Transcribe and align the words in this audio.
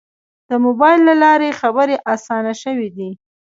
د 0.49 0.51
موبایل 0.65 0.99
له 1.09 1.15
لارې 1.23 1.57
خبرې 1.61 1.95
آسانه 2.13 2.53
شوې 2.63 2.89
دي. 2.97 3.09